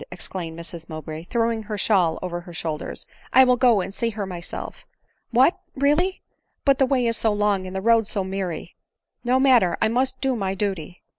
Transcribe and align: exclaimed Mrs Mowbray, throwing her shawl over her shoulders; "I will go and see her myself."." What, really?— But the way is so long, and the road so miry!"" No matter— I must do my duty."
exclaimed 0.11 0.57
Mrs 0.57 0.89
Mowbray, 0.89 1.21
throwing 1.25 1.61
her 1.61 1.77
shawl 1.77 2.17
over 2.23 2.41
her 2.41 2.53
shoulders; 2.53 3.05
"I 3.33 3.43
will 3.43 3.55
go 3.55 3.81
and 3.81 3.93
see 3.93 4.09
her 4.09 4.25
myself."." 4.25 4.87
What, 5.29 5.59
really?— 5.75 6.23
But 6.65 6.79
the 6.79 6.87
way 6.87 7.05
is 7.05 7.17
so 7.17 7.31
long, 7.31 7.67
and 7.67 7.75
the 7.75 7.81
road 7.81 8.07
so 8.07 8.23
miry!"" 8.23 8.75
No 9.23 9.39
matter— 9.39 9.77
I 9.79 9.89
must 9.89 10.19
do 10.19 10.35
my 10.35 10.55
duty." 10.55 11.03